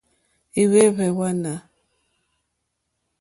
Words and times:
Ɛ̀hwɛ́hwɛ́ 0.61 1.09
wààná. 1.17 1.53